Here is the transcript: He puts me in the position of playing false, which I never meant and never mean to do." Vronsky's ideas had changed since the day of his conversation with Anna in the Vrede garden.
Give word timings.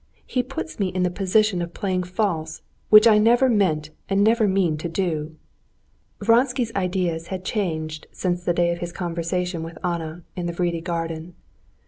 He 0.25 0.41
puts 0.41 0.79
me 0.79 0.87
in 0.87 1.03
the 1.03 1.11
position 1.11 1.61
of 1.61 1.75
playing 1.75 2.01
false, 2.01 2.63
which 2.89 3.05
I 3.05 3.19
never 3.19 3.47
meant 3.47 3.91
and 4.09 4.23
never 4.23 4.47
mean 4.47 4.75
to 4.77 4.89
do." 4.89 5.35
Vronsky's 6.19 6.71
ideas 6.75 7.27
had 7.27 7.45
changed 7.45 8.07
since 8.11 8.43
the 8.43 8.51
day 8.51 8.71
of 8.71 8.79
his 8.79 8.91
conversation 8.91 9.61
with 9.61 9.77
Anna 9.85 10.23
in 10.35 10.47
the 10.47 10.53
Vrede 10.53 10.83
garden. 10.83 11.35